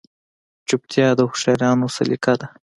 چوپتیا، 0.67 1.07
د 1.17 1.19
هوښیارانو 1.29 1.87
سلیقه 1.95 2.33
ده. 2.41 2.47